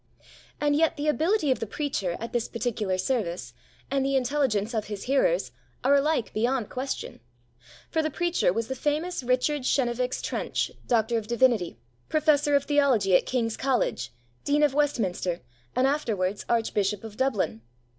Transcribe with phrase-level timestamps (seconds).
[0.59, 3.53] And yet the ability of the preacher at this particular service,
[3.91, 5.51] and the intelligence of his hearers,
[5.83, 7.19] are alike beyond question.
[7.91, 11.77] For the preacher was the famous Richard Chenevix Trench, D.D.,
[12.09, 14.11] Professor of Theology at King's College,
[14.43, 15.41] Dean of Westminster,
[15.75, 17.61] and afterwards Archbishop of Dublin.